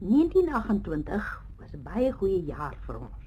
1928 0.00 1.44
was 1.58 1.72
'n 1.72 1.82
baie 1.82 2.12
goeie 2.12 2.44
jaar 2.44 2.76
vir 2.84 2.96
ons. 2.98 3.24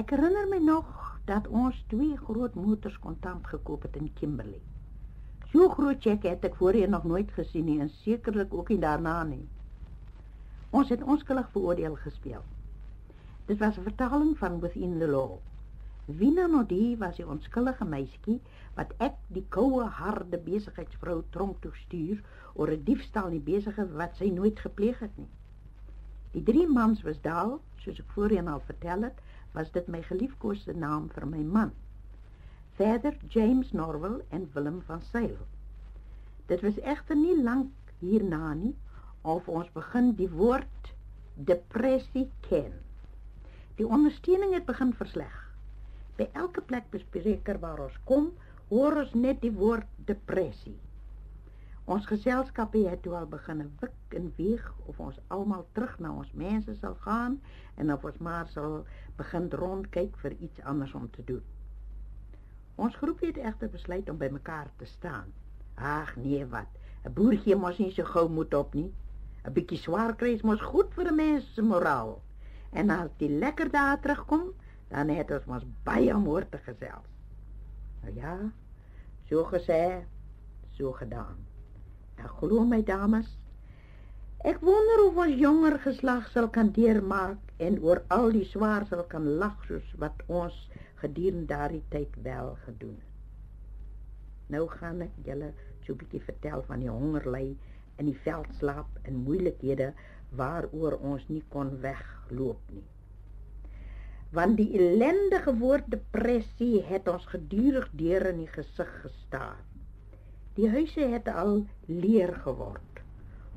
Ek 0.00 0.10
herinner 0.10 0.46
my 0.48 0.58
nog 0.58 1.18
dat 1.24 1.48
ons 1.48 1.82
twee 1.88 2.16
groot 2.16 2.54
motors 2.54 2.98
kontant 2.98 3.46
gekoop 3.46 3.82
het 3.82 3.96
in 3.96 4.12
Kimberley. 4.12 4.62
So 5.50 5.68
groot 5.68 6.00
cheque 6.00 6.28
het 6.28 6.44
ek 6.44 6.56
voorheen 6.56 6.90
nog 6.90 7.04
nooit 7.04 7.30
gesien 7.30 7.64
nie 7.64 7.80
en 7.80 7.90
sekerlik 7.90 8.54
ook 8.54 8.68
nie 8.68 8.78
daarna 8.78 9.22
nie. 9.24 9.48
Ons 10.70 10.88
het 10.88 11.02
onskuldig 11.02 11.50
veroordeel 11.50 11.96
gespeel. 11.96 12.42
Dit 13.46 13.58
was 13.58 13.76
'n 13.76 13.82
vertaling 13.82 14.38
van 14.38 14.60
Within 14.60 14.98
the 14.98 15.08
Law. 15.08 15.36
Wina 16.06 16.46
Nodi 16.46 16.96
was 16.96 17.18
'n 17.18 17.28
onskuldige 17.28 17.84
meisietjie 17.84 18.40
wat 18.74 18.94
ek 18.98 19.14
die 19.26 19.44
koue 19.48 19.84
harde 19.84 20.38
besigheidsvrou 20.38 21.22
tronk 21.30 21.60
toe 21.60 21.74
stuur 21.74 22.24
oor 22.54 22.70
'n 22.70 22.84
diefstal 22.84 23.26
in 23.26 23.42
die 23.42 23.54
besigheid 23.54 23.92
wat 23.92 24.16
sy 24.16 24.30
nooit 24.30 24.58
gepleeg 24.60 24.98
het 24.98 25.16
nie. 25.16 25.28
Die 26.32 26.42
drie 26.42 26.66
mans 26.68 27.02
was 27.04 27.20
daal, 27.24 27.58
soos 27.84 27.98
ek 28.00 28.12
voorheen 28.16 28.48
al 28.48 28.62
vertel 28.68 29.08
het, 29.08 29.18
was 29.56 29.72
dit 29.74 29.88
my 29.92 30.00
geliefkoeste 30.06 30.72
naam 30.72 31.08
vir 31.12 31.26
my 31.28 31.42
man. 31.56 31.72
Verder 32.78 33.16
James 33.34 33.72
Norwell 33.76 34.22
en 34.30 34.48
Willem 34.54 34.80
van 34.88 35.02
Sail. 35.10 35.36
Dit 36.48 36.64
was 36.64 36.80
egter 36.94 37.18
nie 37.20 37.36
lank 37.36 37.92
hierna 38.00 38.54
nie 38.54 38.72
of 39.22 39.48
ons 39.48 39.68
begin 39.76 40.14
die 40.18 40.30
woord 40.30 40.92
depressie 41.50 42.26
ken. 42.48 42.72
Die 43.76 43.86
ondersteuning 43.86 44.54
het 44.56 44.66
begin 44.68 44.92
versleg. 44.96 45.36
By 46.16 46.28
elke 46.32 46.64
plek 46.64 46.88
bespreker 46.92 47.60
waar 47.60 47.84
ons 47.86 48.00
kom, 48.08 48.32
hoor 48.72 49.02
ons 49.04 49.14
net 49.14 49.40
die 49.44 49.52
woord 49.52 49.88
depressie. 50.08 50.78
Ons 51.92 52.06
geselskap 52.08 52.72
het 52.78 53.02
toe 53.04 53.12
al 53.18 53.26
begin 53.28 53.58
wik 53.80 54.14
en 54.16 54.28
weeg 54.36 54.68
of 54.88 55.00
ons 55.06 55.16
almal 55.34 55.64
terug 55.76 55.98
na 56.00 56.12
ons 56.20 56.30
mense 56.42 56.74
sal 56.78 56.94
gaan 57.04 57.34
en 57.82 57.92
of 57.92 58.06
ons 58.08 58.22
maar 58.28 58.48
sal 58.52 58.78
begin 59.18 59.50
rondkyk 59.60 60.16
vir 60.22 60.36
iets 60.46 60.62
anders 60.72 60.94
om 60.96 61.10
te 61.16 61.24
doen. 61.30 61.42
Ons 62.86 62.96
groep 63.02 63.20
het 63.26 63.42
egter 63.50 63.68
besluit 63.74 64.08
om 64.08 64.22
by 64.22 64.30
mekaar 64.32 64.70
te 64.80 64.88
staan. 64.88 65.28
Ag 65.74 66.14
nee 66.16 66.46
wat, 66.54 66.80
'n 67.04 67.12
boer 67.18 67.36
gee 67.44 67.56
mos 67.56 67.78
nie 67.78 67.92
so 67.92 68.08
gou 68.14 68.28
moed 68.38 68.54
op 68.54 68.74
nie. 68.74 68.88
'n 69.44 69.52
Bietjie 69.52 69.82
swaar 69.84 70.16
kry 70.16 70.32
is 70.38 70.48
mos 70.48 70.64
goed 70.72 70.94
vir 70.94 71.12
'n 71.12 71.16
mens 71.16 71.54
se 71.54 71.62
moraal. 71.62 72.22
En 72.72 72.90
as 72.90 73.10
die 73.18 73.28
lekker 73.28 73.70
dae 73.70 74.00
terugkom, 74.00 74.52
dan 74.88 75.08
het 75.08 75.30
ons 75.30 75.44
mos 75.44 75.70
baie 75.84 76.16
om 76.16 76.28
oor 76.28 76.48
te 76.48 76.58
gesels. 76.58 77.12
Nou 78.02 78.14
ja, 78.14 78.52
so 79.28 79.44
gesê, 79.44 80.06
so 80.70 80.92
gedaan. 80.92 81.51
En 82.22 82.28
glo 82.38 82.64
my 82.64 82.82
dames, 82.86 83.30
ek 84.46 84.60
wonder 84.66 85.00
of 85.04 85.16
ons 85.24 85.38
jonger 85.40 85.78
geslag 85.82 86.28
sal 86.30 86.46
kan 86.56 86.68
deurmaak 86.76 87.50
en 87.66 87.80
oor 87.82 88.02
al 88.16 88.30
die 88.36 88.46
swaar 88.50 88.86
sal 88.90 89.02
kan 89.14 89.26
lag 89.40 89.56
soos 89.66 89.88
wat 90.02 90.22
ons 90.42 90.58
gedurende 91.02 91.48
daardie 91.50 91.82
tyd 91.94 92.14
wel 92.26 92.52
gedoen 92.66 92.94
het. 92.94 93.10
Nou 94.54 94.68
gaan 94.70 95.02
ek 95.08 95.18
julle 95.26 95.50
so 95.84 95.94
'n 95.94 96.00
bietjie 96.04 96.22
vertel 96.28 96.62
van 96.70 96.84
die 96.84 96.92
hongerly 96.94 97.56
in 97.98 98.06
die 98.06 98.20
veldslaap 98.26 99.02
en 99.02 99.24
moeilikhede 99.26 99.92
waaroor 100.42 100.98
ons 101.12 101.28
nie 101.28 101.42
kon 101.54 101.74
wegloop 101.82 102.62
nie. 102.76 102.86
Want 104.38 104.56
die 104.56 104.70
ellendige 104.78 105.58
woord 105.64 105.90
depressie 105.90 106.82
het 106.92 107.08
ons 107.08 107.26
gedurig 107.34 107.90
deur 107.92 108.26
in 108.30 108.38
die 108.44 108.52
gesig 108.54 108.94
gestaar. 109.02 109.60
Die 110.54 110.68
huise 110.68 111.00
het 111.08 111.28
al 111.28 111.62
leer 111.86 112.34
geword. 112.44 113.00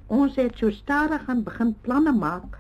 Ons 0.08 0.38
het 0.40 0.56
so 0.58 0.72
stadig 0.72 1.26
aan 1.28 1.42
begin 1.44 1.74
planne 1.82 2.14
maak 2.16 2.56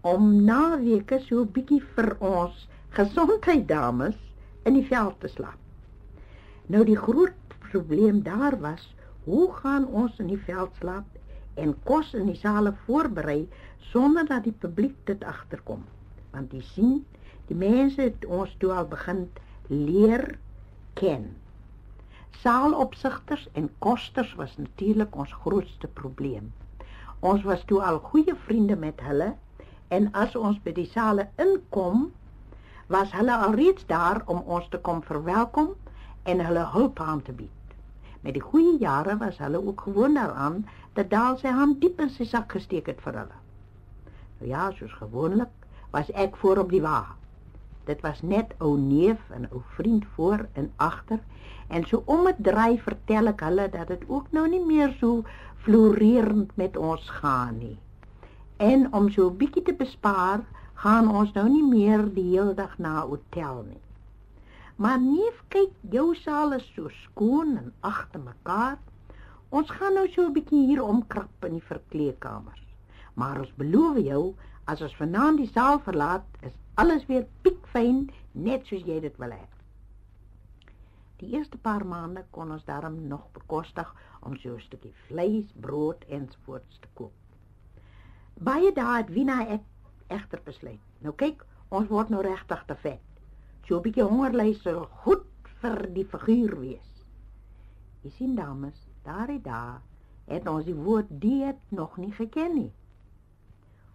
om 0.00 0.30
naweke 0.44 1.18
so 1.26 1.42
'n 1.44 1.52
bietjie 1.52 1.82
vir 1.94 2.16
ons 2.18 2.66
gesondheid 2.98 3.68
dames 3.68 4.18
in 4.64 4.74
die 4.74 4.86
veld 4.90 5.20
te 5.20 5.28
slaap. 5.28 5.58
Nou 6.66 6.84
die 6.84 6.96
groot 6.96 7.56
probleem 7.70 8.22
daar 8.22 8.58
was, 8.60 8.94
hoe 9.24 9.52
gaan 9.52 9.86
ons 9.86 10.18
in 10.18 10.26
die 10.26 10.42
veld 10.50 10.74
slaap 10.80 11.06
en 11.54 11.74
kos 11.84 12.14
in 12.14 12.26
die 12.26 12.40
sale 12.40 12.74
voorberei 12.86 13.48
sonder 13.78 14.26
dat 14.26 14.44
die 14.44 14.58
publiek 14.64 14.96
dit 15.04 15.24
agterkom? 15.24 15.84
Want 16.30 16.52
jy 16.52 16.62
sien, 16.74 17.04
die 17.46 17.56
mense 17.56 18.00
het 18.02 18.24
ons 18.24 18.56
toe 18.58 18.72
al 18.72 18.88
begin 18.88 19.28
leer 19.68 20.38
ken. 20.94 21.30
Saalopsigters 22.42 23.48
en 23.52 23.70
kosters 23.78 24.34
was 24.34 24.56
natuurlik 24.56 25.16
ons 25.16 25.32
grootste 25.42 25.86
probleem. 25.86 26.52
Ons 27.20 27.42
was 27.42 27.64
toe 27.66 27.80
al 27.82 27.98
goeie 27.98 28.34
vriende 28.46 28.76
met 28.76 29.00
hulle 29.02 29.32
en 29.88 30.06
as 30.12 30.36
ons 30.36 30.60
by 30.62 30.72
die 30.76 30.86
sale 30.86 31.26
inkom, 31.42 32.12
was 32.86 33.10
hulle 33.12 33.34
alreeds 33.34 33.86
daar 33.90 34.22
om 34.26 34.44
ons 34.46 34.68
te 34.70 34.78
kom 34.78 35.02
verwelkom 35.02 35.74
en 36.22 36.44
hulle 36.46 36.64
hulp 36.76 37.00
aan 37.00 37.22
te 37.22 37.32
bied. 37.32 37.74
Met 38.22 38.38
die 38.38 38.44
goeie 38.44 38.78
jare 38.78 39.18
was 39.18 39.42
hulle 39.42 39.58
ook 39.66 39.80
gewoon 39.88 40.14
daaraan 40.14 40.62
dat 40.94 41.10
daal 41.10 41.36
sy 41.42 41.50
hand 41.58 41.80
diep 41.82 42.00
in 42.00 42.10
sy 42.10 42.24
sak 42.26 42.54
gesteek 42.54 42.86
het 42.86 43.02
vir 43.02 43.22
hulle. 43.22 43.38
Nou 44.38 44.50
ja, 44.50 44.70
soos 44.78 44.94
gewoonlik 45.02 45.50
was 45.90 46.10
ek 46.14 46.36
voor 46.36 46.62
op 46.62 46.70
die 46.70 46.82
wa. 46.82 47.17
Dit 47.88 48.04
was 48.04 48.20
net 48.22 48.54
ou 48.60 48.76
neef 48.78 49.30
en 49.32 49.48
ou 49.50 49.64
vriend 49.76 50.04
voor 50.14 50.46
en 50.52 50.72
agter 50.76 51.24
En 51.68 51.84
so 51.84 52.02
om 52.04 52.26
het 52.26 52.38
draai 52.44 52.80
vertel 52.80 53.28
ek 53.32 53.42
hulle 53.44 53.66
dat 53.72 53.90
dit 53.92 54.04
ook 54.08 54.30
nou 54.36 54.46
nie 54.48 54.62
meer 54.64 54.94
so 55.00 55.24
floreerend 55.64 56.54
met 56.56 56.76
ons 56.76 57.10
gaan 57.20 57.58
nie. 57.60 57.76
En 58.56 58.86
om 58.92 59.10
so 59.12 59.28
'n 59.28 59.36
bietjie 59.36 59.62
te 59.62 59.74
bespaar, 59.74 60.40
gaan 60.84 61.10
ons 61.20 61.32
nou 61.32 61.48
nie 61.48 61.64
meer 61.64 62.06
die 62.14 62.28
hele 62.30 62.54
dag 62.54 62.78
na 62.78 62.94
hotel 63.00 63.64
nie. 63.68 63.82
Maar 64.76 65.00
neef, 65.00 65.42
kyk, 65.48 65.72
jou 65.90 66.14
saal 66.14 66.52
is 66.52 66.72
so 66.74 66.88
skoon 66.88 67.56
en 67.56 67.72
agter 67.80 68.20
mekaar. 68.20 68.78
Ons 69.48 69.70
gaan 69.70 69.94
nou 69.94 70.08
so 70.08 70.22
'n 70.22 70.32
bietjie 70.32 70.66
hier 70.66 70.82
omkrap 70.82 71.44
in 71.44 71.52
die 71.52 71.68
verkleedkamers. 71.72 72.64
Maar 73.14 73.40
ons 73.40 73.54
beloof 73.56 73.98
jou, 73.98 74.34
as 74.64 74.80
ons 74.80 74.96
vanaand 74.96 75.36
die 75.36 75.50
saal 75.52 75.80
verlaat, 75.80 76.24
is 76.40 76.52
alles 76.78 77.06
weer 77.06 77.26
piekfyn, 77.42 78.04
net 78.32 78.68
soos 78.70 78.84
jy 78.86 79.00
dit 79.02 79.16
wil 79.18 79.32
hê. 79.34 79.44
Die 81.18 81.32
eerste 81.34 81.58
paar 81.58 81.82
maande 81.82 82.22
kon 82.30 82.52
ons 82.54 82.66
daarom 82.68 83.00
nog 83.10 83.24
bekostig 83.34 83.88
om 84.22 84.36
so 84.38 84.54
'n 84.54 84.60
stukkie 84.60 84.94
vleis, 85.08 85.48
brood 85.64 86.04
ensovoorts 86.04 86.78
te 86.78 86.88
koop. 86.94 87.12
Baie 88.38 88.70
dae 88.72 88.96
het 88.96 89.10
Wina 89.10 89.40
ek 89.46 89.64
egter 90.06 90.40
besluit. 90.44 90.84
Nou 91.00 91.14
kyk, 91.14 91.44
ons 91.68 91.88
word 91.88 92.08
nou 92.08 92.22
regtig 92.22 92.64
te 92.66 92.74
vet. 92.74 93.02
So 93.66 93.76
'n 93.76 93.82
bietjie 93.82 94.06
hongerlys 94.06 94.62
sal 94.62 94.86
goed 95.02 95.26
vir 95.60 95.88
die 95.94 96.04
figuur 96.04 96.60
wees. 96.60 97.04
Jy 98.02 98.10
sien 98.10 98.34
dames, 98.36 98.86
daardie 99.02 99.42
dae 99.42 99.80
het 100.26 100.46
ons 100.48 100.64
die 100.64 100.74
woord 100.74 101.10
dieet 101.10 101.60
nog 101.70 101.96
nie 101.96 102.12
geken 102.12 102.54
nie. 102.54 102.72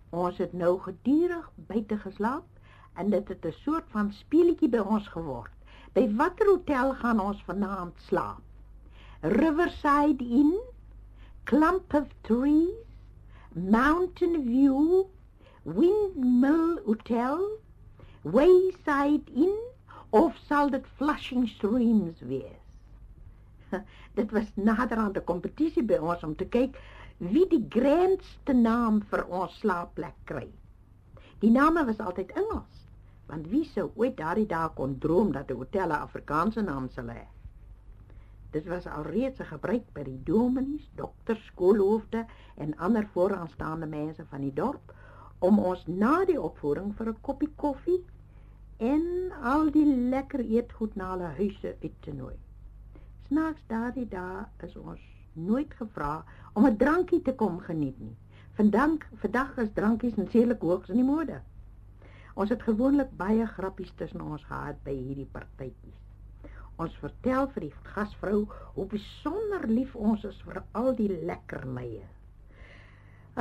Ons 0.09 0.37
het 0.37 0.53
nou 0.53 0.79
gedurig 0.79 1.51
buite 1.55 1.97
geslaap 1.97 2.52
en 2.93 3.09
dit 3.09 3.27
het 3.27 3.45
'n 3.45 3.51
soort 3.51 3.83
van 3.87 4.11
speletjie 4.13 4.69
by 4.69 4.77
ons 4.77 5.07
geword. 5.07 5.51
By 5.93 6.15
watter 6.15 6.47
hotel 6.47 6.93
gaan 6.93 7.19
ons 7.19 7.43
vanaand 7.43 7.93
slaap? 7.97 8.41
Riverside 9.21 10.23
Inn, 10.23 10.59
Clump 11.43 11.93
of 11.93 12.07
Trees, 12.21 12.85
Mountain 13.53 14.43
View, 14.45 15.05
Windmill 15.63 16.81
Hotel, 16.85 17.59
Wayside 18.21 19.31
Inn 19.33 19.57
of 20.09 20.35
sal 20.47 20.69
dit 20.69 20.85
Flushing 20.95 21.47
Streams 21.47 22.19
wees? 22.19 22.61
dit 24.19 24.31
was 24.31 24.51
nader 24.55 24.97
aan 24.97 25.13
die 25.13 25.21
kompetisie 25.21 25.83
by 25.83 25.97
ons 25.97 26.23
om 26.23 26.35
te 26.35 26.45
kyk 26.45 26.77
wie 27.17 27.47
die 27.47 27.65
grandste 27.69 28.53
naam 28.53 29.01
vir 29.09 29.25
ons 29.25 29.59
slaapplek 29.59 30.15
kry. 30.23 30.49
Die 31.39 31.51
name 31.51 31.85
was 31.85 31.99
altyd 31.99 32.31
Engels 32.31 32.82
want 33.25 33.47
wie 33.47 33.63
sou 33.65 33.91
ooit 33.95 34.17
daardie 34.17 34.47
dae 34.47 34.69
kon 34.75 34.97
droom 34.97 35.31
dat 35.31 35.51
'n 35.51 35.59
hotel 35.61 35.87
'n 35.87 36.03
Afrikaanse 36.07 36.61
naam 36.61 36.89
sal 36.89 37.07
hê? 37.07 37.25
Dit 38.51 38.65
was 38.67 38.87
alreeds 38.87 39.39
'n 39.39 39.45
gebruik 39.45 39.93
by 39.93 40.03
die 40.03 40.23
dominees, 40.23 40.89
dokters, 40.95 41.45
skoolhoofde 41.45 42.25
en 42.55 42.77
ander 42.77 43.07
vooraanstaande 43.13 43.85
mense 43.85 44.25
van 44.25 44.41
die 44.41 44.53
dorp 44.53 44.93
om 45.39 45.59
ons 45.59 45.87
na 45.87 46.25
die 46.25 46.41
opvoering 46.41 46.95
vir 46.95 47.07
'n 47.07 47.21
koppie 47.21 47.53
koffie 47.55 48.05
en 48.77 49.31
al 49.41 49.71
die 49.71 49.85
lekker 49.85 50.39
eetgoed 50.39 50.95
na 50.95 51.11
hulle 51.11 51.31
huise 51.37 51.75
uit 51.81 51.97
te 51.99 52.13
nooi. 52.13 52.35
Snaaks 53.27 53.63
daardie 53.67 54.07
dae 54.07 54.45
is 54.67 54.75
ons 54.75 55.01
nooit 55.33 55.73
gevra 55.73 56.25
om 56.53 56.65
'n 56.65 56.77
drankie 56.77 57.21
te 57.21 57.33
kom 57.33 57.59
geniet 57.59 57.99
nie. 57.99 58.15
Vandag 58.53 59.09
vandag 59.15 59.57
is 59.57 59.73
drankies 59.73 60.15
natuurlik 60.15 60.61
hoogs 60.61 60.89
in 60.89 60.95
die 60.95 61.09
mode. 61.11 61.41
Ons 62.33 62.49
het 62.49 62.63
gewoonlik 62.65 63.11
baie 63.17 63.45
grappies 63.47 63.91
tussen 63.99 64.21
ons 64.25 64.43
gehad 64.49 64.79
by 64.85 64.93
hierdie 64.95 65.29
partytjies. 65.35 65.99
Ons 66.81 66.95
vertel 67.01 67.47
vir 67.53 67.67
die 67.67 67.73
gasvrou 67.93 68.39
hoe 68.75 68.85
besonder 68.89 69.67
lief 69.69 69.93
ons 69.95 70.25
is 70.25 70.39
vir 70.47 70.63
al 70.79 70.95
die 70.97 71.09
lekkernye. 71.29 72.07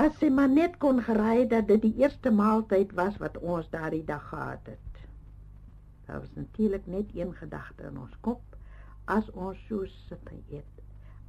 As 0.02 0.14
sy 0.20 0.28
maar 0.32 0.52
net 0.52 0.78
kon 0.80 1.00
geraai 1.04 1.48
dat 1.48 1.68
dit 1.68 1.82
die 1.86 1.94
eerste 2.04 2.32
maaltyd 2.32 2.92
was 3.00 3.16
wat 3.20 3.36
ons 3.40 3.68
daardie 3.72 4.04
dag 4.08 4.24
gehad 4.28 4.68
het. 4.74 5.00
Daar 6.06 6.20
was 6.20 6.32
natuurlik 6.36 6.86
net 6.86 7.12
een 7.16 7.32
gedagte 7.40 7.88
in 7.88 7.98
ons 8.04 8.16
kop 8.20 8.56
as 9.16 9.28
ons 9.32 9.60
so 9.68 9.84
sit 10.08 10.32
en 10.32 10.42
eet. 10.48 10.82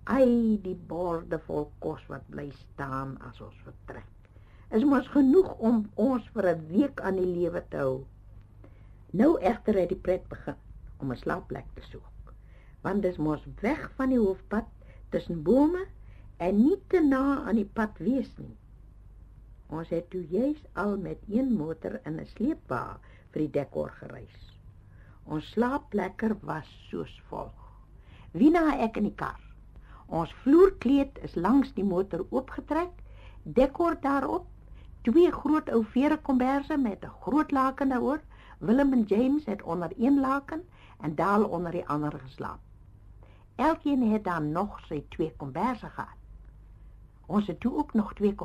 Ai, 0.04 0.60
die 0.64 0.76
borde 0.76 1.40
vol 1.48 1.70
kos 1.84 2.04
wat 2.12 2.28
bly 2.32 2.50
staan 2.60 3.16
as 3.30 3.40
ons 3.42 3.64
vertrek. 3.68 4.13
Is 4.74 4.84
mos 4.90 5.06
genoeg 5.14 5.52
om 5.70 5.84
ons 6.02 6.30
vir 6.34 6.46
'n 6.52 6.62
week 6.68 7.02
aan 7.08 7.18
die 7.22 7.32
lewe 7.32 7.62
te 7.70 7.78
hou. 7.78 8.06
Nou 9.20 9.32
egter 9.50 9.76
het 9.78 9.90
die 9.90 10.04
pret 10.06 10.24
begin 10.30 10.56
om 10.98 11.12
'n 11.12 11.20
slaapplek 11.24 11.68
te 11.76 11.82
soek. 11.90 12.32
Want 12.82 13.02
dis 13.06 13.18
mos 13.18 13.44
weg 13.62 13.92
van 13.98 14.10
die 14.10 14.18
hoofpad 14.18 14.66
tussen 15.10 15.44
bome 15.44 15.86
en 16.38 16.58
nie 16.58 16.80
te 16.88 17.02
na 17.06 17.44
aan 17.44 17.56
die 17.56 17.70
pad 17.80 17.98
wees 17.98 18.32
nie. 18.38 18.58
Ons 19.70 19.90
het 19.90 20.10
toe 20.10 20.24
juis 20.28 20.64
al 20.74 20.98
met 20.98 21.22
een 21.30 21.54
motor 21.58 22.00
in 22.06 22.18
'n 22.20 22.26
sleepwa 22.26 23.00
vir 23.32 23.42
die 23.42 23.52
dekor 23.60 23.92
gereis. 24.00 24.58
Ons 25.24 25.52
slaapplekker 25.52 26.36
was 26.42 26.88
soos 26.90 27.22
volg. 27.30 27.70
Wina 28.32 28.80
ek 28.80 28.98
in 28.98 29.04
die 29.04 29.16
kar. 29.16 29.40
Ons 30.08 30.34
vloerkleed 30.34 31.20
is 31.22 31.36
langs 31.36 31.74
die 31.74 31.86
motor 31.86 32.26
oopgetrek, 32.30 32.92
dekor 33.44 34.02
daarop, 34.02 34.48
twee 35.04 35.32
groot 35.32 35.70
ou 35.70 35.84
vere 35.94 36.18
komberse 36.18 36.78
met 36.78 37.04
'n 37.04 37.16
groot 37.22 37.52
laken 37.52 37.90
daaroor. 37.90 38.22
Willem 38.58 38.94
en 38.94 39.04
James 39.04 39.46
het 39.46 39.62
onder 39.62 39.92
een 39.98 40.20
laken 40.20 40.64
en 41.00 41.16
Daal 41.16 41.44
onder 41.44 41.72
die 41.72 41.88
ander 41.88 42.20
geslaap. 42.20 42.60
Elkeen 43.56 44.12
het 44.12 44.24
dan 44.24 44.52
nog 44.52 44.80
sy 44.80 45.04
twee 45.10 45.34
komberse 45.38 45.90
gehad. 45.90 46.18
Ons 47.26 47.48
het 47.48 47.60
toe 47.60 47.76
ook 47.78 47.94
nog 47.94 48.14
twee 48.14 48.36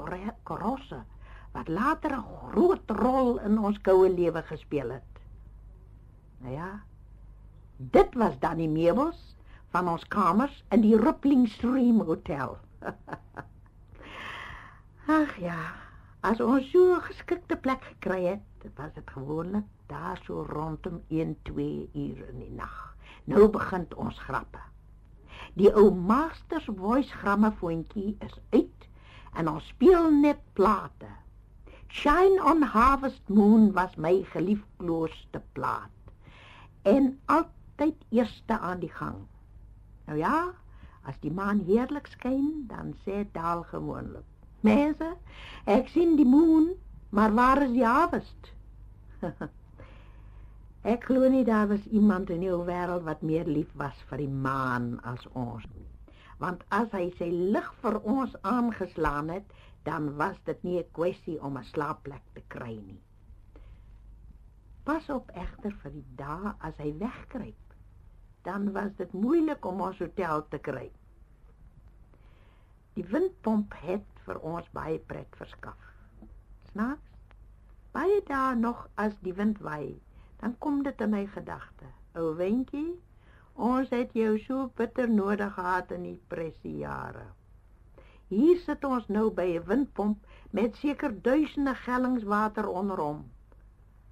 karosse 0.43 1.05
wat 1.52 1.69
later 1.69 2.12
'n 2.12 2.25
groot 2.50 2.90
rol 2.90 3.38
in 3.38 3.58
ons 3.58 3.81
koue 3.81 4.14
lewe 4.14 4.43
gespeel 4.43 4.90
het. 4.90 5.12
Nou 6.38 6.54
ja, 6.54 6.82
dit 7.76 8.14
was 8.14 8.38
dan 8.38 8.56
die 8.56 8.69
meubels 8.69 9.37
van 9.69 9.88
ons 9.88 10.08
kamers 10.08 10.64
in 10.69 10.81
die 10.81 10.96
Rippling 10.96 11.49
Stream 11.49 12.00
Hotel. 12.00 12.58
Ag 15.19 15.37
ja, 15.37 15.88
as 16.20 16.41
ons 16.41 16.70
so 16.70 16.94
'n 16.94 17.00
geskikte 17.00 17.56
plek 17.56 17.82
gekry 17.85 18.23
het, 18.25 18.70
was 18.76 18.94
dit 18.94 19.11
gewoonlik 19.11 19.65
daar 19.87 20.20
so 20.25 20.43
rondom 20.43 21.03
1-2 21.09 21.88
ure 21.94 22.26
in 22.32 22.38
die 22.38 22.50
nag. 22.50 22.97
Nou 23.25 23.49
begin 23.49 23.87
ons 23.97 24.19
grappe. 24.19 24.59
Die 25.55 25.70
ou 25.75 25.94
Masters 25.94 26.69
Voice 26.76 27.12
grammofoontjie 27.12 28.17
is 28.26 28.41
uit 28.50 28.88
en 29.32 29.49
ons 29.49 29.67
speel 29.67 30.11
net 30.11 30.41
plate. 30.53 31.09
Shine 31.88 32.44
on 32.44 32.62
Harvest 32.62 33.29
Moon 33.29 33.73
was 33.73 33.97
my 33.97 34.23
geliefkoeste 34.32 35.43
plaat. 35.53 36.12
En 36.82 37.21
altyd 37.26 38.05
eerste 38.11 38.59
aan 38.59 38.81
die 38.81 38.93
gang. 38.93 39.26
Nou 40.06 40.19
ja, 40.19 40.53
as 41.03 41.17
die 41.21 41.32
maan 41.32 41.61
heerlik 41.64 42.06
skyn, 42.06 42.67
dan 42.69 42.93
sê 43.05 43.25
Daal 43.32 43.62
gewoonlik: 43.62 44.26
"Mense, 44.60 45.16
ek 45.64 45.88
sien 45.88 46.16
die 46.16 46.26
moon, 46.26 46.75
maar 47.10 47.34
waar 47.34 47.62
is 47.62 47.72
die 47.72 47.87
harvest?" 47.87 48.52
Ek 50.88 51.05
glo 51.05 51.28
nie 51.28 51.44
daar 51.44 51.69
was 51.69 51.84
iemand 51.90 52.31
in 52.31 52.40
die 52.40 52.50
wêreld 52.50 53.02
wat 53.05 53.22
meer 53.22 53.44
lief 53.44 53.70
was 53.75 53.99
vir 54.08 54.22
die 54.22 54.34
maan 54.46 55.00
as 55.02 55.26
ons. 55.34 55.66
Want 56.38 56.62
as 56.70 56.93
hy 56.94 57.10
sy 57.19 57.28
lig 57.28 57.66
vir 57.82 57.99
ons 58.06 58.37
aangeslaan 58.46 59.28
het, 59.34 59.44
dan 59.84 60.14
was 60.16 60.38
dit 60.46 60.62
nie 60.62 60.78
'n 60.78 60.90
kwessie 60.93 61.43
om 61.43 61.58
'n 61.58 61.64
slaapplek 61.64 62.22
te 62.34 62.43
kry 62.54 62.75
nie. 62.78 63.00
Pas 64.84 65.08
op 65.11 65.31
egter 65.34 65.75
vir 65.82 65.90
die 65.90 66.06
dae 66.16 66.54
as 66.61 66.76
hy 66.76 66.94
wegkruip. 66.99 67.75
Dan 68.43 68.72
was 68.72 68.94
dit 68.96 69.12
moeilik 69.12 69.64
om 69.64 69.81
ons 69.81 69.99
hotel 69.99 70.46
te 70.49 70.58
kry. 70.58 70.90
Die 72.94 73.04
windpomp 73.04 73.75
het 73.82 74.18
vir 74.28 74.42
ons 74.54 74.75
baie 74.76 74.98
pret 75.12 75.40
verskaf. 75.40 75.88
Snaaks? 76.72 77.16
Baie 77.96 78.20
dae 78.28 78.54
nog 78.54 78.86
as 78.96 79.16
die 79.25 79.34
wind 79.34 79.58
waai 79.64 79.96
dan 80.38 80.58
kom 80.58 80.82
dit 80.82 81.00
in 81.00 81.10
my 81.10 81.26
gedagte. 81.26 81.90
Ou 82.19 82.34
wentjie, 82.38 82.94
ons 83.54 83.90
het 83.90 84.14
jou 84.14 84.36
so 84.44 84.69
bitter 84.78 85.10
nodig 85.10 85.54
gehad 85.54 85.90
in 85.94 86.06
die 86.06 86.20
pressie 86.30 86.76
jare. 86.84 87.26
Hier 88.28 88.60
sit 88.62 88.84
ons 88.84 89.08
nou 89.08 89.30
by 89.34 89.46
'n 89.56 89.66
windpomp 89.66 90.26
met 90.50 90.76
seker 90.76 91.12
duisende 91.22 91.75
gellingswater 91.75 92.69
onder 92.69 92.96
hom. 92.96 93.25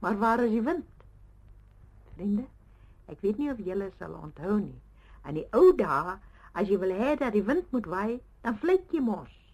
Maar 0.01 0.19
waar 0.19 0.41
is 0.45 0.51
die 0.51 0.63
wind? 0.63 0.89
Vriende, 2.15 2.47
ek 3.07 3.21
weet 3.21 3.39
nie 3.39 3.51
of 3.51 3.59
julle 3.59 3.91
sal 3.99 4.15
onthou 4.15 4.59
nie. 4.59 4.81
In 5.29 5.35
die 5.35 5.47
ou 5.53 5.73
dae, 5.77 6.19
as 6.53 6.69
jy 6.69 6.79
wil 6.79 6.91
hê 6.91 7.17
dat 7.17 7.33
die 7.33 7.43
wind 7.43 7.71
moet 7.73 7.87
waai, 7.87 8.21
dan 8.41 8.59
vlieg 8.59 8.91
jy 8.91 9.01
mos. 9.01 9.46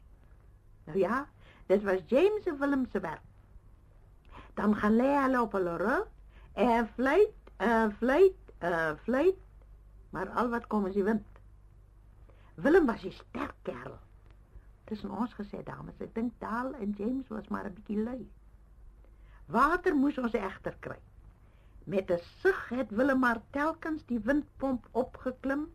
Nou 0.84 0.98
ja, 0.98 1.26
dit 1.66 1.82
was 1.82 2.00
James 2.06 2.44
en 2.44 2.58
Willem 2.58 2.86
se 2.92 3.00
werk. 3.00 3.22
Dan 4.54 4.76
gaan 4.76 4.96
lê 4.96 5.10
hulle 5.22 5.40
op 5.40 5.52
hulle 5.52 5.76
rug 5.76 6.08
En 6.52 6.88
fluit, 6.88 7.32
en 7.56 7.92
fluit, 7.92 8.36
en 8.58 8.98
fluit. 8.98 9.36
Maar 10.10 10.28
al 10.28 10.48
wat 10.48 10.66
kom 10.66 10.86
is 10.86 10.94
die 10.94 11.04
wind. 11.04 11.24
Willem 12.54 12.86
was 12.86 13.04
'n 13.04 13.10
sterk 13.10 13.54
kerel. 13.62 13.98
Tussen 14.84 15.10
ons 15.10 15.34
gesê 15.34 15.62
dames, 15.64 16.00
ek 16.00 16.14
dink 16.14 16.32
Daal 16.38 16.74
en 16.74 16.90
James 16.90 17.28
was 17.28 17.48
maar 17.48 17.64
'n 17.64 17.74
bietjie 17.74 18.02
lui. 18.02 18.30
Water 19.46 19.96
moes 19.96 20.18
ons 20.18 20.32
egter 20.32 20.76
kry. 20.78 20.98
Met 21.84 22.10
'n 22.10 22.20
sug 22.40 22.68
het 22.68 22.90
Willem 22.90 23.18
maar 23.18 23.40
telkens 23.50 24.06
die 24.06 24.20
windpomp 24.20 24.88
opgeklim 24.90 25.72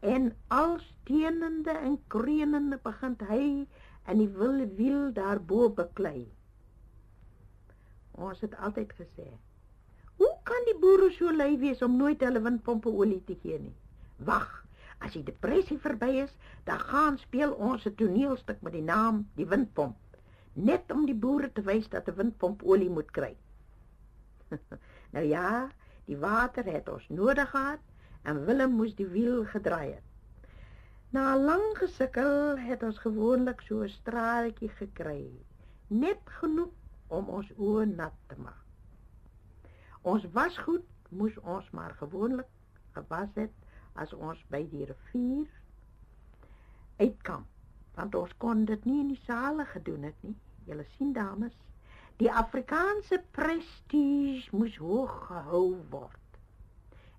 en 0.00 0.36
al 0.48 0.78
steenende 0.78 1.70
en 1.70 2.02
kreunende 2.06 2.78
begin 2.82 3.16
hy 3.28 3.66
en 4.06 4.18
die 4.18 4.28
wille 4.28 4.66
wiel 4.78 5.12
daarbo 5.12 5.68
beklei. 5.82 6.28
Ons 8.12 8.40
het 8.40 8.56
altyd 8.56 8.92
gesê 8.92 9.28
Hoe 10.20 10.32
kan 10.44 10.66
die 10.68 10.76
boere 10.80 11.10
so 11.16 11.32
lui 11.32 11.54
wees 11.58 11.82
om 11.82 11.96
nooit 11.96 12.20
hulle 12.20 12.42
windpompe 12.44 12.90
olie 12.92 13.22
te 13.24 13.36
gee 13.42 13.58
nie? 13.58 13.76
Wag, 14.28 14.48
as 15.00 15.14
die 15.16 15.24
depressie 15.24 15.78
verby 15.80 16.10
is, 16.24 16.32
dan 16.68 16.82
gaan 16.90 17.16
speel 17.18 17.54
ons 17.68 17.86
'n 17.88 17.94
toneelstuk 17.96 18.60
met 18.60 18.72
die 18.76 18.84
naam 18.84 19.22
Die 19.36 19.46
Windpomp, 19.48 19.96
net 20.52 20.92
om 20.92 21.06
die 21.06 21.14
boere 21.14 21.52
te 21.52 21.62
wys 21.62 21.88
dat 21.88 22.08
'n 22.08 22.16
windpomp 22.18 22.62
olie 22.62 22.90
moet 22.90 23.10
kry. 23.10 23.36
nou 25.14 25.24
ja, 25.24 25.70
die 26.04 26.18
water 26.18 26.64
het 26.64 26.88
ons 26.88 27.08
nodig 27.08 27.50
gehad 27.50 27.80
en 28.22 28.44
Willem 28.44 28.76
moes 28.76 28.94
die 28.94 29.08
wiel 29.08 29.44
gedraai 29.44 29.92
het. 29.94 30.09
Na 31.10 31.34
lang 31.36 31.72
gesukkel 31.74 32.58
het 32.58 32.82
ons 32.86 32.98
gewoonlik 33.02 33.60
so 33.66 33.82
'n 33.82 33.88
straatjie 33.88 34.68
gekry, 34.80 35.30
net 35.86 36.20
genoeg 36.38 36.74
om 37.08 37.28
ons 37.38 37.48
oë 37.58 37.86
nat 37.94 38.14
te 38.26 38.36
maak. 38.38 38.66
Ons 40.02 40.26
was 40.36 40.58
goed, 40.58 40.86
moes 41.08 41.38
ons 41.38 41.70
maar 41.70 41.94
gewoonlik 42.02 42.46
gewas 42.92 43.34
het 43.34 43.50
as 43.94 44.12
ons 44.12 44.44
by 44.54 44.62
die 44.70 44.86
rivier 44.92 45.50
uitkom. 46.96 47.46
Want 47.98 48.14
ons 48.14 48.36
kon 48.38 48.64
dit 48.64 48.84
nie 48.84 49.00
in 49.00 49.08
die 49.08 49.22
sale 49.24 49.64
gedoen 49.64 50.02
het 50.02 50.22
nie. 50.22 50.36
Julle 50.64 50.86
sien 50.94 51.12
dames, 51.12 51.58
die 52.22 52.32
Afrikaanse 52.32 53.22
prestige 53.30 54.56
moes 54.56 54.76
hoog 54.76 55.26
gehou 55.26 55.74
word. 55.90 56.40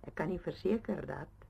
Ek 0.08 0.16
kan 0.16 0.30
nie 0.30 0.40
verseker 0.40 1.06
dat 1.06 1.41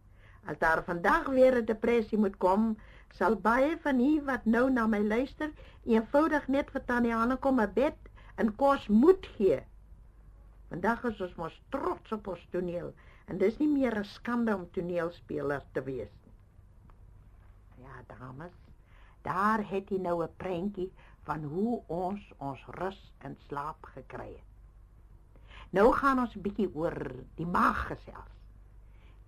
as 0.45 0.57
daar 0.57 0.83
vandag 0.83 1.27
weer 1.27 1.55
'n 1.61 1.65
depressie 1.65 2.17
moet 2.17 2.37
kom, 2.37 2.77
sal 3.13 3.35
baie 3.35 3.77
van 3.77 3.99
u 3.99 4.21
wat 4.25 4.45
nou 4.45 4.69
na 4.69 4.87
my 4.87 4.99
luister, 4.99 5.51
eenvoudig 5.83 6.47
net 6.47 6.71
vir 6.71 6.85
Tannie 6.85 7.13
Hanne 7.13 7.37
kom 7.37 7.59
'n 7.59 7.73
bed 7.73 7.97
en 8.35 8.55
kos 8.55 8.87
moet 8.87 9.27
gee 9.37 9.61
Vandag 10.71 11.01
is 11.09 11.17
ons 11.19 11.33
mos 11.35 11.55
trots 11.75 12.13
op 12.15 12.29
ons 12.31 12.43
toneel 12.53 12.93
en 13.27 13.39
dis 13.41 13.57
nie 13.59 13.67
meer 13.67 13.97
'n 13.99 14.07
skande 14.07 14.53
om 14.55 14.69
toneelspeler 14.75 15.63
te 15.75 15.81
wees 15.83 16.11
nie. 16.23 16.35
Ja, 17.83 18.03
dames, 18.07 18.53
daar 19.27 19.63
het 19.71 19.89
jy 19.91 19.99
nou 19.99 20.23
'n 20.23 20.37
prentjie 20.37 20.87
van 21.27 21.43
hoe 21.43 21.81
ons 21.87 22.21
ons 22.37 22.63
rus 22.79 23.01
en 23.19 23.35
slaap 23.47 23.83
gekry 23.95 24.29
het. 24.31 24.47
Nou 25.71 25.91
gaan 25.91 26.19
ons 26.19 26.35
'n 26.35 26.41
bietjie 26.41 26.71
oor 26.75 27.15
die 27.35 27.45
maag 27.45 27.87
gesels. 27.87 28.40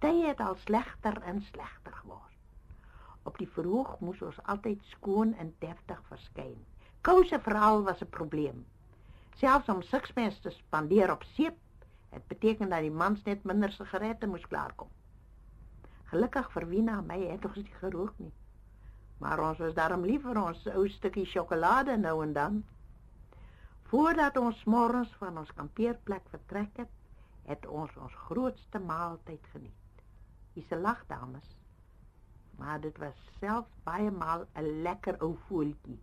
Tye 0.04 0.26
het 0.28 0.42
al 0.44 0.56
slegter 0.60 1.22
en 1.24 1.38
slegter 1.42 1.94
geword. 1.96 2.40
Op 3.24 3.38
die 3.40 3.48
verhoog 3.48 4.00
moes 4.04 4.22
ons 4.22 4.40
altyd 4.52 4.82
skoon 4.92 5.30
en 5.40 5.54
deftig 5.62 6.00
verskyn. 6.10 6.58
Kouse 7.08 7.38
veral 7.46 7.84
was 7.84 8.02
'n 8.04 8.10
probleem. 8.10 8.66
Selfs 9.40 9.70
om 9.70 9.82
sukses 9.82 10.40
te 10.40 10.50
spandeer 10.50 11.12
op 11.12 11.24
seep, 11.24 11.56
het 12.10 12.28
beteken 12.28 12.70
dat 12.70 12.80
die 12.80 12.92
mans 12.92 13.24
net 13.24 13.44
minder 13.44 13.72
sigarette 13.72 14.28
moes 14.28 14.48
klaarkom. 14.48 14.90
Gelukkig 16.12 16.52
vir 16.52 16.68
Wina 16.68 16.98
en 16.98 17.06
my 17.06 17.20
het 17.20 17.46
ons 17.46 17.56
nie 17.56 17.80
gerook 17.80 18.20
nie. 18.20 18.34
Maar 19.20 19.40
ons 19.40 19.58
was 19.58 19.74
daarom 19.74 20.04
lief 20.06 20.22
vir 20.22 20.42
ons 20.44 20.68
ou 20.68 20.88
stukkie 20.90 21.26
sjokolade 21.26 21.98
nou 21.98 22.24
en 22.24 22.34
dan. 22.34 22.64
Voordat 23.84 24.38
ons 24.38 24.64
môres 24.64 25.16
van 25.22 25.38
ons 25.38 25.54
kampeerplek 25.54 26.30
vertrek 26.30 26.78
het, 26.78 26.92
het 27.46 27.66
ons 27.66 27.98
ons 27.98 28.14
grootste 28.14 28.80
maaltyd 28.80 29.48
geniet. 29.52 29.83
Dis 30.54 30.72
'n 30.72 30.82
lag, 30.82 31.06
dames. 31.08 31.58
Maar 32.58 32.82
dit 32.82 32.98
was 32.98 33.18
self 33.40 33.66
baie 33.84 34.12
maal 34.12 34.46
'n 34.56 34.82
lekker 34.82 35.22
ou 35.22 35.38
voeltjie. 35.48 36.00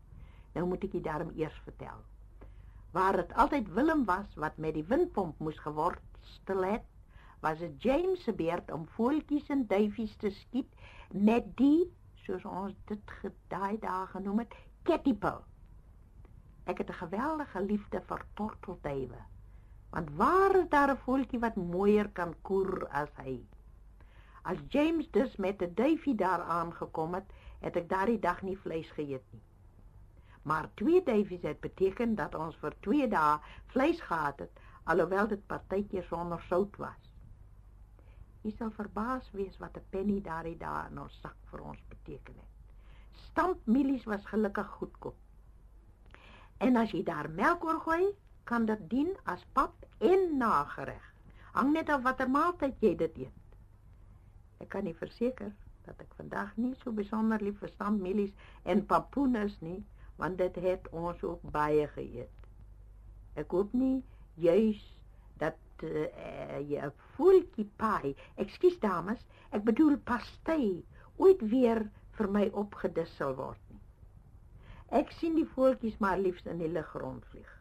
Nou 0.54 0.66
moet 0.66 0.84
ek 0.84 0.92
dit 0.92 1.04
daarom 1.04 1.30
eers 1.36 1.60
vertel. 1.64 2.00
Waar 2.90 3.16
dit 3.16 3.34
altyd 3.34 3.72
Willem 3.72 4.04
was 4.04 4.34
wat 4.34 4.56
met 4.56 4.74
die 4.74 4.84
windpomp 4.84 5.38
moes 5.38 5.58
geworstel 5.58 6.64
het, 6.64 6.84
was 7.40 7.58
dit 7.58 7.82
James 7.82 8.22
se 8.22 8.32
beurt 8.32 8.72
om 8.72 8.88
voeltjies 8.96 9.48
en 9.48 9.66
duifies 9.66 10.16
te 10.16 10.30
skiet 10.30 10.74
met 11.10 11.56
die 11.56 11.92
soos 12.24 12.44
ons 12.44 12.74
dit 12.90 13.14
gedaai 13.22 13.78
dae 13.78 14.06
genoem 14.06 14.42
het, 14.44 14.54
kettiepel. 14.82 15.40
Ek 16.64 16.78
het 16.78 16.90
'n 16.90 17.00
geweldige 17.04 17.62
liefde 17.62 18.00
vir 18.00 18.26
tortelduwe. 18.34 19.22
Want 19.90 20.10
waar 20.16 20.54
is 20.56 20.68
daar 20.68 20.90
'n 20.90 21.02
voeltjie 21.06 21.40
wat 21.40 21.56
mooier 21.56 22.08
kan 22.08 22.34
koer 22.42 22.88
as 22.88 23.10
hy? 23.16 23.46
As 24.42 24.58
James 24.68 25.10
dus 25.10 25.36
met 25.36 25.62
'n 25.62 25.74
duifie 25.74 26.14
daar 26.14 26.42
aangekom 26.42 27.14
het, 27.14 27.32
het 27.60 27.76
ek 27.76 27.88
daardie 27.88 28.18
dag 28.18 28.42
nie 28.42 28.58
vleis 28.58 28.90
geëet 28.90 29.24
nie. 29.30 29.42
Maar 30.42 30.68
twee 30.74 31.02
duifies 31.02 31.42
het 31.42 31.60
beteken 31.60 32.14
dat 32.14 32.34
ons 32.34 32.56
vir 32.56 32.74
2 32.80 33.08
dae 33.08 33.38
vleis 33.66 34.00
gehad 34.00 34.38
het, 34.38 34.50
alhoewel 34.84 35.28
dit 35.28 35.46
partytjie 35.46 36.02
sonder 36.02 36.40
sout 36.48 36.76
was. 36.76 37.10
Jy 38.42 38.54
sal 38.56 38.70
verbaas 38.70 39.30
wees 39.36 39.58
wat 39.58 39.76
'n 39.76 39.84
penny 39.90 40.20
daardie 40.20 40.56
dae 40.56 40.86
in 40.90 41.00
ons 41.00 41.18
sak 41.20 41.36
vir 41.50 41.60
ons 41.60 41.82
beteken 41.88 42.34
het. 42.34 42.48
Stampmielies 43.12 44.04
was 44.04 44.26
gelukkig 44.26 44.66
goedkoop. 44.66 45.16
En 46.58 46.76
as 46.76 46.90
jy 46.90 47.02
daar 47.02 47.30
melk 47.30 47.64
oor 47.64 47.80
gooi, 47.80 48.16
kan 48.44 48.64
dit 48.64 48.88
dien 48.90 49.12
as 49.24 49.44
pap 49.52 49.84
en 49.98 50.36
nagereg. 50.36 51.12
Hang 51.52 51.72
net 51.72 51.88
af 51.88 52.02
watter 52.02 52.30
maaltyd 52.30 52.80
jy 52.80 52.96
dit 52.96 53.16
eet. 53.16 53.39
Ek 54.60 54.68
kan 54.74 54.84
nie 54.84 54.96
verseker 54.96 55.52
dat 55.86 56.00
ek 56.04 56.12
vandag 56.18 56.52
nie 56.60 56.74
so 56.82 56.92
besonder 56.92 57.42
lief 57.42 57.58
vir 57.62 57.72
stampmielies 57.72 58.32
en 58.68 58.84
papoen 58.86 59.38
is 59.40 59.56
nie, 59.64 59.80
want 60.20 60.38
dit 60.38 60.60
het 60.64 60.88
ons 60.92 61.22
ook 61.24 61.44
baie 61.54 61.86
geëet. 61.94 62.48
Ek 63.40 63.56
hoop 63.56 63.72
nie 63.72 64.02
juis 64.44 64.82
dat 65.40 65.56
uh, 65.88 66.06
jy 66.60 66.80
'n 66.84 66.92
voeltjie 67.16 67.68
paai. 67.80 68.14
Ekskuus 68.44 68.78
dames, 68.84 69.24
ek 69.50 69.64
bedoel 69.64 69.96
pastei 70.12 70.84
ooit 71.16 71.40
weer 71.54 71.86
vir 72.18 72.28
my 72.28 72.46
opgedis 72.64 73.16
sal 73.16 73.34
word 73.40 73.62
nie. 73.70 73.80
Ek 75.00 75.12
sien 75.16 75.36
die 75.38 75.48
voeltjies 75.54 75.98
maar 76.04 76.18
liefs 76.18 76.46
in 76.46 76.58
die 76.58 76.72
lug 76.72 76.92
rondvlieg. 76.92 77.52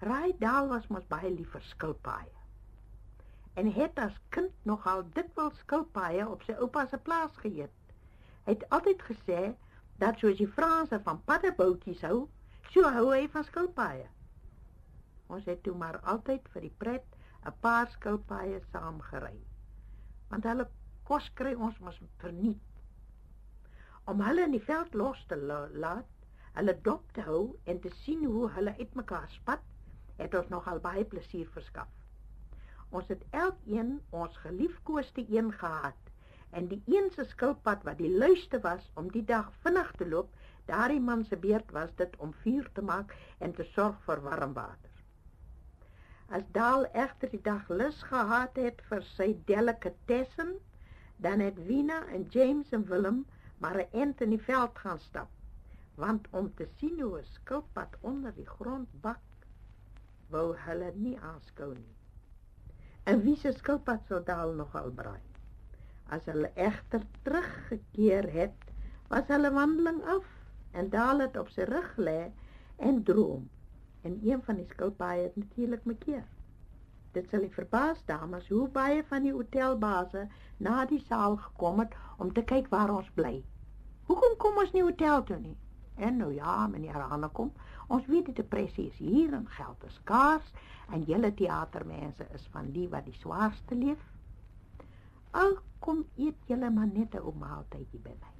Raai 0.00 0.34
daal 0.40 0.68
was 0.68 0.88
mos 0.88 1.06
baie 1.08 1.30
lief 1.30 1.52
vir 1.54 1.62
skilpaaie. 1.70 2.43
En 3.54 3.70
het 3.72 3.98
as 4.02 4.14
kind 4.34 4.52
nogal 4.62 5.04
dikwels 5.16 5.58
skilpaaie 5.62 6.26
op 6.28 6.42
sy 6.42 6.56
oupa 6.58 6.86
se 6.90 6.98
plaas 7.08 7.36
geëet. 7.42 7.94
Hy 8.46 8.56
het 8.56 8.64
altyd 8.76 9.02
gesê 9.08 9.42
dat 10.02 10.18
soos 10.18 10.40
die 10.40 10.50
Franse 10.56 10.98
van 11.06 11.20
paddeboutjies 11.28 12.02
hou, 12.08 12.26
so 12.74 12.90
hou 12.96 13.06
hy 13.12 13.28
van 13.30 13.46
skilpaaie. 13.46 14.08
Ons 15.30 15.46
het 15.50 15.62
toe 15.62 15.74
maar 15.78 16.00
altyd 16.14 16.48
vir 16.54 16.66
die 16.66 16.74
pret 16.82 17.06
'n 17.46 17.54
paar 17.66 17.88
skilpaaie 17.94 18.60
saamgery. 18.72 19.38
Want 20.30 20.44
hulle 20.50 20.66
kos 21.10 21.30
kry 21.40 21.54
ons 21.54 21.78
mos 21.78 22.00
verniet. 22.22 22.62
Om 24.04 24.20
hulle 24.20 24.44
in 24.48 24.56
die 24.56 24.66
veld 24.70 24.94
los 24.94 25.24
te 25.26 25.36
laat, 25.84 26.08
hulle 26.58 26.80
dop 26.88 27.12
te 27.12 27.22
hou 27.26 27.42
en 27.64 27.80
te 27.80 27.90
sien 28.02 28.24
hoe 28.24 28.50
hulle 28.56 28.76
uitmekaar 28.78 29.28
spat, 29.28 29.62
het 30.16 30.34
ons 30.34 30.48
nogal 30.48 30.80
baie 30.80 31.04
plesier 31.04 31.48
verskaf. 31.56 32.03
Ons 32.94 33.08
het 33.10 33.22
elkeen 33.34 33.88
ons 34.14 34.36
geliefkoeste 34.42 35.24
een 35.36 35.52
gehad 35.52 36.10
en 36.58 36.68
die 36.70 36.82
een 36.86 37.08
se 37.14 37.24
skilpad 37.30 37.82
wat 37.88 37.98
die 37.98 38.10
luiste 38.22 38.60
was 38.66 38.84
om 39.00 39.08
die 39.10 39.24
dag 39.30 39.48
vinnig 39.64 39.90
te 39.98 40.06
loop, 40.08 40.28
daardie 40.70 41.00
man 41.00 41.24
se 41.24 41.36
beurt 41.46 41.72
was 41.74 41.94
dit 41.98 42.14
om 42.26 42.34
vuur 42.42 42.68
te 42.76 42.84
maak 42.90 43.14
en 43.38 43.54
te 43.56 43.66
sorg 43.72 43.96
vir 44.04 44.22
warm 44.26 44.52
water. 44.58 44.92
As 46.38 46.46
Daal 46.58 46.86
egter 47.06 47.32
die 47.34 47.42
dag 47.48 47.66
lus 47.68 47.98
gehad 48.12 48.62
het 48.62 48.86
vir 48.92 49.02
sy 49.08 49.28
delikatessen, 49.50 50.54
dan 51.26 51.42
het 51.42 51.58
Wina 51.66 51.98
en 52.14 52.28
James 52.36 52.70
en 52.78 52.86
Willem 52.92 53.24
maar 53.58 53.80
'n 53.80 54.00
ent 54.04 54.20
in 54.20 54.30
die 54.36 54.44
veld 54.46 54.78
gaan 54.78 55.02
stap, 55.08 55.30
want 55.96 56.30
om 56.30 56.54
te 56.54 56.68
sien 56.78 57.00
hoe 57.00 57.18
'n 57.18 57.26
skilpad 57.34 57.98
onder 58.00 58.34
die 58.34 58.48
grond 58.56 58.88
bak, 59.00 59.26
wou 60.30 60.56
hulle 60.56 60.92
nie 60.94 61.18
aanskou 61.20 61.74
nie. 61.74 62.03
En 63.04 63.20
wie 63.22 63.36
se 63.36 63.52
skilpad 63.52 64.06
sou 64.08 64.20
Daal 64.24 64.54
nogal 64.56 64.90
braai? 65.00 65.20
As 66.08 66.24
hulle 66.30 66.50
egter 66.54 67.02
teruggekeer 67.26 68.30
het, 68.32 68.70
was 69.10 69.28
hulle 69.28 69.50
wandeling 69.52 70.00
af 70.14 70.30
en 70.72 70.88
Daal 70.94 71.20
het 71.24 71.36
op 71.36 71.50
sy 71.52 71.66
rug 71.68 71.90
lê 72.00 72.20
en 72.76 73.02
droom 73.10 73.44
en 74.08 74.16
een 74.24 74.40
van 74.46 74.56
die 74.60 74.66
skilpaaie 74.70 75.22
het 75.26 75.36
natuurlik 75.36 75.84
mekeer. 75.84 76.24
Dit 77.12 77.28
sal 77.30 77.44
ek 77.46 77.54
verbaas 77.56 78.00
dames 78.08 78.48
hoe 78.52 78.66
baie 78.78 79.04
van 79.10 79.28
die 79.28 79.32
hotelbase 79.36 80.24
na 80.66 80.80
die 80.90 81.02
saal 81.04 81.36
gekom 81.44 81.84
het 81.84 81.92
om 82.18 82.32
te 82.32 82.42
kyk 82.52 82.72
waar 82.72 82.92
ons 82.96 83.12
bly. 83.20 83.36
Hoekom 84.08 84.36
kom 84.40 84.58
ons 84.64 84.72
nie 84.72 84.82
hotel 84.84 85.22
toe 85.28 85.38
nie? 85.40 85.56
En 85.96 86.16
nou 86.18 86.32
ja, 86.34 86.66
meneer 86.66 87.04
Hanekom, 87.12 87.52
ons 87.88 88.06
weet 88.06 88.26
die 88.26 88.34
depressie 88.34 88.86
is 88.90 88.96
hier 88.98 89.32
en 89.32 89.48
geld 89.48 89.84
is 89.84 89.94
skaars 89.94 90.52
en 90.92 91.02
julle 91.08 91.34
teatermense 91.34 92.26
is 92.34 92.46
van 92.52 92.70
die 92.72 92.88
wat 92.88 93.04
die 93.04 93.18
swaarste 93.20 93.74
leef. 93.74 94.00
Al 95.30 95.58
kom 95.78 96.04
eet 96.16 96.48
julle 96.48 96.70
maar 96.70 96.86
net 96.86 97.14
'n 97.14 97.38
maaltydjie 97.38 98.00
by 98.00 98.14
my. 98.20 98.32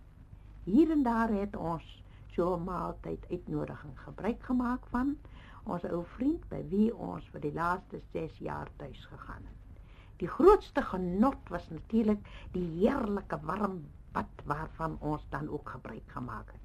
Hier 0.65 0.91
en 0.91 1.03
daar 1.03 1.29
het 1.29 1.57
ons 1.57 2.03
so 2.35 2.55
'n 2.57 2.65
maaltyd 2.65 3.27
uitnodiging 3.31 3.99
gebruik 4.01 4.43
gemaak 4.43 4.87
van 4.87 5.17
ons 5.65 5.85
ou 5.85 6.05
vriend 6.17 6.49
by 6.49 6.63
wie 6.69 6.95
ons 6.95 7.29
vir 7.33 7.41
die 7.41 7.53
laaste 7.53 8.01
6 8.13 8.39
jaar 8.39 8.71
tuis 8.77 9.07
gegaan 9.11 9.45
het. 9.45 9.83
Die 10.17 10.29
grootste 10.29 10.83
genot 10.83 11.49
was 11.49 11.69
natuurlik 11.71 12.27
die 12.53 12.67
heerlike 12.79 13.39
warm 13.43 13.85
bad 14.13 14.45
waarvan 14.45 14.97
ons 15.01 15.25
dan 15.31 15.49
ook 15.49 15.69
gebruik 15.69 16.11
gemaak 16.17 16.53
het. 16.53 16.61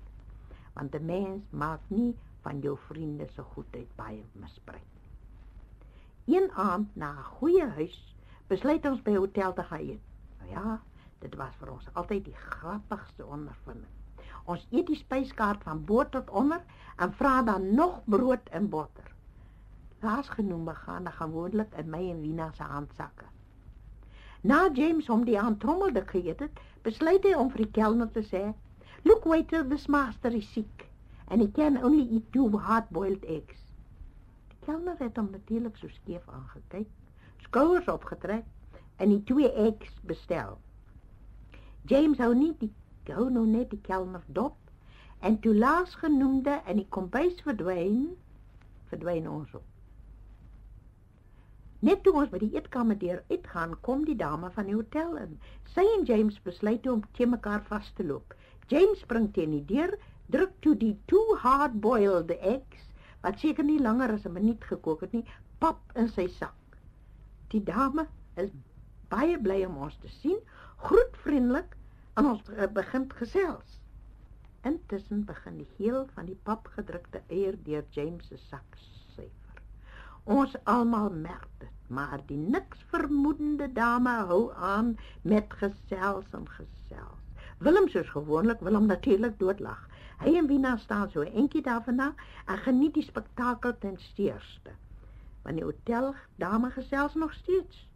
Want 0.74 0.96
'n 0.96 1.06
mens 1.06 1.44
maak 1.52 1.82
nie 1.88 2.16
van 2.42 2.60
jou 2.60 2.78
vriende 2.88 3.28
se 3.36 3.44
goedheid 3.54 3.96
baie 3.96 4.24
misbruik. 4.32 4.88
Een 6.26 6.52
aand 6.52 6.96
na 6.96 7.12
'n 7.12 7.24
goeie 7.24 7.68
huis 7.68 8.16
besluit 8.48 8.86
ons 8.86 9.02
by 9.02 9.12
'n 9.12 9.24
hotel 9.24 9.54
te 9.54 9.64
gaan 9.64 9.80
eet. 9.80 10.02
Nou 10.40 10.50
ja, 10.52 10.82
dit 11.20 11.36
was 11.36 11.56
vir 11.56 11.72
ons 11.72 11.94
altyd 11.94 12.26
die 12.26 12.36
grappigste 12.36 13.26
ondervinding. 13.26 13.94
Ons 14.46 14.68
eet 14.72 14.88
die 14.88 14.96
spyskaart 14.96 15.64
van 15.64 15.86
bo 15.86 16.10
tot 16.10 16.30
onder 16.30 16.62
en 16.96 17.14
vra 17.14 17.42
dan 17.42 17.74
nog 17.76 18.02
brood 18.06 18.50
en 18.50 18.70
botter. 18.70 19.12
Laasgenoemde 20.00 20.76
gaan 20.76 21.04
dan 21.04 21.14
gewoonlik 21.14 21.74
in 21.74 21.90
my 21.90 22.10
en 22.10 22.22
Wina 22.22 22.52
se 22.52 22.64
handsakke. 22.64 23.26
Na 24.42 24.70
James 24.74 25.08
hom 25.08 25.26
die 25.26 25.40
aantrommelde 25.40 26.08
geëet 26.08 26.40
het, 26.40 26.60
besluit 26.82 27.24
hy 27.24 27.34
om 27.34 27.50
vir 27.52 27.58
die 27.58 27.72
kelner 27.72 28.12
te 28.12 28.24
sê: 28.24 28.54
"Look 29.04 29.24
waiter, 29.24 29.68
this 29.68 29.88
master 29.88 30.34
is 30.34 30.52
sick 30.52 30.89
and 31.30 31.42
he 31.42 31.48
can 31.52 31.78
only 31.78 32.04
eat 32.04 32.32
two 32.34 32.58
hard-boiled 32.58 33.24
eggs." 33.26 33.62
Die 34.50 34.60
kelner 34.66 34.98
het 35.00 35.18
hom 35.18 35.30
natuurlik 35.32 35.78
so 35.78 35.88
skeef 35.88 36.28
aangekyk, 36.28 36.90
skouers 37.48 37.88
opgetrek 37.88 38.46
en 38.98 39.10
die 39.10 39.24
twee 39.24 39.52
eggs 39.54 39.94
bestel. 40.06 40.58
James 41.86 42.18
hou 42.18 42.34
nie 42.36 42.54
die 42.60 42.74
hou 43.10 43.30
nou 43.34 43.46
net 43.48 43.72
die 43.74 43.82
kelner 43.82 44.24
dop 44.28 44.58
en 45.26 45.40
toe 45.44 45.56
laas 45.56 45.96
genoemde 45.96 46.62
in 46.68 46.78
die 46.82 46.88
kombuis 46.96 47.40
verdwyn, 47.46 48.10
verdwyn 48.92 49.28
ons 49.30 49.54
op. 49.58 49.66
Net 51.80 52.02
toe 52.04 52.14
ons 52.20 52.32
by 52.32 52.42
die 52.42 52.52
eetkamer 52.58 52.98
deur 53.00 53.22
uitgaan, 53.32 53.76
kom 53.88 54.04
die 54.08 54.18
dame 54.20 54.50
van 54.56 54.68
die 54.68 54.76
hotel 54.76 55.16
in. 55.22 55.38
Sy 55.74 55.86
en 55.96 56.04
James 56.08 56.40
besluit 56.44 56.88
om 56.92 57.06
te 57.16 57.28
mekaar 57.28 57.64
vas 57.70 57.88
te 57.96 58.04
loop. 58.04 58.36
James 58.68 59.00
spring 59.00 59.30
teen 59.36 59.56
die 59.56 59.64
deur, 59.70 59.96
druk 60.30 60.54
toe 60.62 60.76
die 60.78 60.96
two 61.12 61.38
hard-boiled 61.44 62.32
eggs, 62.40 62.86
wat 63.24 63.40
seker 63.40 63.66
nie 63.66 63.80
langer 63.82 64.14
as 64.14 64.26
'n 64.26 64.34
minuut 64.34 64.64
gekook 64.64 65.02
het 65.02 65.14
nie, 65.14 65.26
pap 65.60 65.80
in 65.96 66.10
sy 66.10 66.28
sak. 66.28 66.78
Die 67.50 67.64
dame 67.64 68.08
is 68.36 68.52
baie 69.10 69.38
bly 69.42 69.64
om 69.66 69.78
ons 69.78 69.98
te 69.98 70.08
sien, 70.22 70.38
groet 70.78 71.18
vriendelik 71.26 71.76
en 72.20 72.26
ons 72.26 72.42
begin 72.74 73.08
gesels. 73.22 73.80
Intussen 74.68 75.26
begin 75.26 75.58
die 75.58 75.70
geel 75.78 76.06
van 76.16 76.26
die 76.26 76.40
papgedrukte 76.44 77.22
eier 77.28 77.56
deur 77.64 77.86
James 77.96 78.28
se 78.28 78.38
sak 78.38 78.78
syfer. 79.16 79.62
Ons 80.24 80.56
almal 80.64 81.10
merk 81.10 81.48
dit, 81.60 81.76
maar 81.88 82.20
die 82.28 82.38
niks 82.38 82.84
vermoedende 82.92 83.70
dame 83.74 84.18
hou 84.32 84.42
aan 84.54 84.98
met 85.22 85.54
gesels 85.62 86.36
en 86.38 86.46
gesels. 86.58 87.24
Willem 87.60 87.90
soos 87.92 88.12
gewoonlik 88.16 88.60
wil 88.64 88.78
hom 88.78 88.86
natuurlik 88.88 89.40
doodlag. 89.40 89.80
Hy 90.20 90.36
en 90.36 90.48
Wina 90.48 90.78
staan 90.78 91.10
so 91.10 91.22
'n 91.22 91.34
entjie 91.34 91.62
daarvan 91.62 92.00
en 92.00 92.58
geniet 92.58 92.94
die 92.94 93.04
spektakel 93.04 93.78
ten 93.78 93.98
steerste. 93.98 94.72
Want 95.44 95.56
die 95.56 95.64
hotel 95.66 96.16
dame 96.36 96.72
gesels 96.72 97.14
nog 97.14 97.34
steeds. 97.34 97.88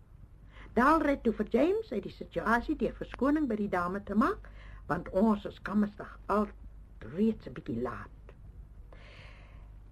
Daal 0.74 1.02
red 1.02 1.24
toe 1.24 1.34
vir 1.34 1.48
James 1.50 1.92
uit 1.92 2.04
die 2.04 2.12
situasie 2.12 2.76
deur 2.76 2.96
verskoning 2.98 3.48
by 3.48 3.56
die 3.56 3.70
dame 3.70 4.04
te 4.04 4.16
maak, 4.16 4.50
want 4.88 5.10
ons 5.10 5.46
is 5.46 5.62
kammersdag 5.62 6.20
al 6.26 6.48
reeds 7.16 7.48
'n 7.48 7.54
bietjie 7.54 7.82
laat. 7.82 8.34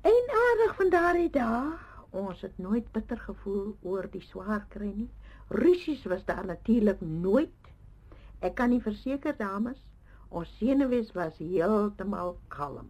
Een 0.01 0.31
aardig 0.45 0.75
van 0.75 0.89
daardie 0.89 1.29
dae, 1.29 1.77
ons 2.09 2.41
het 2.41 2.57
nooit 2.57 2.91
bitter 2.91 3.19
gevoel 3.19 3.77
oor 3.81 4.07
die 4.11 4.21
swaar 4.21 4.65
kry 4.69 4.93
nie. 4.95 5.09
Rusies 5.49 6.03
was 6.05 6.25
daar 6.25 6.45
natuurlik 6.45 7.01
nooit. 7.01 7.71
Ek 8.39 8.55
kan 8.55 8.69
nie 8.69 8.81
verseker 8.81 9.37
dames, 9.37 9.77
ons 10.31 10.51
senuwees 10.57 11.11
was 11.17 11.37
heeltemal 11.43 12.37
kalm. 12.55 12.89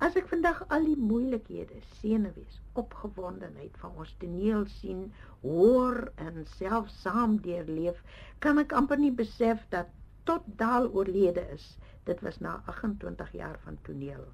As 0.00 0.14
ek 0.16 0.30
vandag 0.30 0.62
al 0.72 0.86
die 0.88 0.96
moeilikhede, 0.96 1.82
senuwees, 1.98 2.60
opgewondenheid 2.80 3.74
van 3.82 3.98
ons 4.00 4.12
toneel 4.22 4.62
sien, 4.78 5.02
hoor 5.42 6.06
en 6.26 6.46
self 6.54 6.88
saam 7.02 7.36
deurleef, 7.44 7.98
kan 8.44 8.62
ek 8.62 8.72
amper 8.78 9.02
nie 9.02 9.12
besef 9.12 9.66
dat 9.74 9.90
tot 10.30 10.46
daal 10.62 10.88
oorlede 10.96 11.44
is. 11.56 11.66
Dit 12.08 12.22
was 12.24 12.40
na 12.40 12.54
28 12.72 13.34
jaar 13.36 13.58
van 13.66 13.76
toneel. 13.88 14.24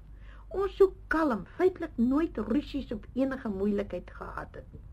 Ons 0.55 0.77
so 0.79 0.93
kalm, 1.11 1.43
feitelik 1.57 1.99
nooit 1.99 2.37
rusies 2.47 2.93
op 2.95 3.09
enige 3.19 3.51
moeilikheid 3.51 4.13
gehad 4.21 4.61
het 4.61 4.71
nie. 4.71 4.85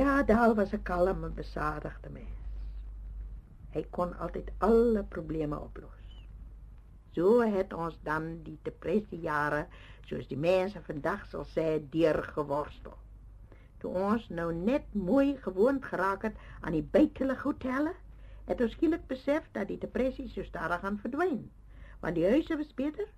Ja, 0.00 0.22
daal 0.22 0.58
was 0.58 0.74
'n 0.74 0.82
kalm 0.82 1.24
en 1.24 1.34
besadigde 1.34 2.10
mens. 2.10 2.47
Hy 3.74 3.84
kon 3.90 4.14
altyd 4.24 4.50
alle 4.64 5.04
probleme 5.04 5.58
oplos. 5.58 5.94
So 7.16 7.40
het 7.42 7.72
ons 7.72 7.96
dan 8.06 8.30
die 8.46 8.58
depressiejare, 8.66 9.66
soos 10.08 10.28
die 10.30 10.40
mense 10.40 10.80
vandag 10.86 11.24
sal 11.30 11.46
sê, 11.52 11.66
deurgeworstel. 11.92 12.96
Toe 13.82 13.92
ons 14.10 14.28
nou 14.34 14.48
net 14.54 14.86
mooi 14.94 15.36
gewoond 15.44 15.84
geraak 15.84 16.24
het 16.28 16.38
aan 16.60 16.74
die 16.76 16.84
buitelike 16.96 17.44
hotelle, 17.44 17.94
het 18.48 18.60
ons 18.64 18.74
skielik 18.78 19.04
besef 19.10 19.46
dat 19.52 19.68
die 19.68 19.78
depressie 19.78 20.28
so 20.32 20.44
stadig 20.46 20.80
gaan 20.84 20.98
verdwyn. 21.02 21.42
Want 22.00 22.16
die 22.16 22.26
huise 22.26 22.56
was 22.56 22.74
beter, 22.78 23.08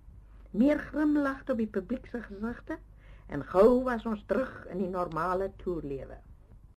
meer 0.51 0.81
grimlagte 0.91 1.55
op 1.55 1.61
die 1.63 1.69
publiek 1.77 2.09
se 2.11 2.21
gesigte 2.25 2.77
en 3.31 3.45
gou 3.53 3.83
was 3.87 4.05
ons 4.05 4.23
terug 4.27 4.51
in 4.73 4.83
die 4.83 4.91
normale 4.91 5.51
toerlewe. 5.63 6.17